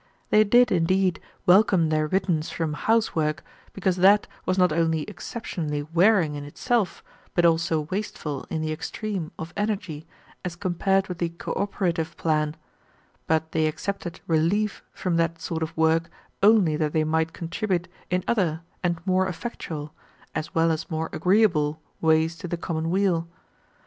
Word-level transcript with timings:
They 0.31 0.43
did, 0.43 0.71
indeed, 0.71 1.21
welcome 1.45 1.89
their 1.89 2.07
riddance 2.07 2.49
from 2.49 2.73
housework, 2.73 3.43
because 3.71 3.97
that 3.97 4.25
was 4.47 4.57
not 4.57 4.73
only 4.73 5.03
exceptionally 5.03 5.83
wearing 5.83 6.33
in 6.33 6.43
itself, 6.43 7.03
but 7.35 7.45
also 7.45 7.81
wasteful, 7.91 8.47
in 8.49 8.61
the 8.63 8.71
extreme, 8.71 9.31
of 9.37 9.53
energy, 9.55 10.07
as 10.43 10.55
compared 10.55 11.07
with 11.07 11.19
the 11.19 11.29
cooperative 11.29 12.17
plan; 12.17 12.55
but 13.27 13.51
they 13.51 13.67
accepted 13.67 14.21
relief 14.25 14.83
from 14.91 15.17
that 15.17 15.39
sort 15.39 15.61
of 15.61 15.77
work 15.77 16.09
only 16.41 16.75
that 16.75 16.93
they 16.93 17.03
might 17.03 17.31
contribute 17.31 17.87
in 18.09 18.23
other 18.27 18.61
and 18.83 19.05
more 19.05 19.27
effectual, 19.27 19.93
as 20.33 20.55
well 20.55 20.71
as 20.71 20.89
more 20.89 21.11
agreeable, 21.13 21.79
ways 22.01 22.35
to 22.39 22.47
the 22.47 22.57
common 22.57 22.89
weal. 22.89 23.27